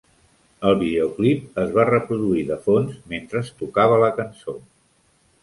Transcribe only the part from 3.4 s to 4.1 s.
es tocava